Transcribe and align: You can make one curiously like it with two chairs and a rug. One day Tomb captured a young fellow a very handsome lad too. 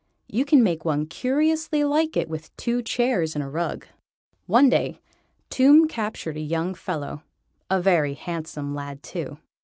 You 0.27 0.45
can 0.45 0.63
make 0.63 0.83
one 0.83 1.05
curiously 1.05 1.83
like 1.83 2.17
it 2.17 2.27
with 2.27 2.57
two 2.57 2.81
chairs 2.81 3.35
and 3.35 3.43
a 3.43 3.47
rug. 3.47 3.85
One 4.47 4.67
day 4.67 4.99
Tomb 5.51 5.87
captured 5.87 6.37
a 6.37 6.41
young 6.41 6.73
fellow 6.73 7.21
a 7.69 7.79
very 7.79 8.15
handsome 8.15 8.73
lad 8.73 9.03
too. 9.03 9.37